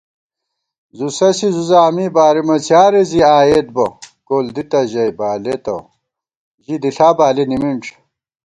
زُوسسِی 0.97 1.47
زُوزامی، 1.55 2.05
بارِمہ 2.15 2.55
څیارےزِی 2.65 3.19
آئیېت 3.37 3.67
بہ 3.75 3.85
* 4.05 4.27
کول 4.27 4.45
دِتہ 4.55 4.81
ژَئی 4.91 5.11
بالېتہ، 5.17 5.75
ژی 6.63 6.75
دِݪا 6.81 7.09
بالی 7.17 7.43
نِمِنݮ 7.49 7.83